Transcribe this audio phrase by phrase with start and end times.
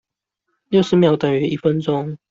[0.69, 2.17] 六十秒等於一分鐘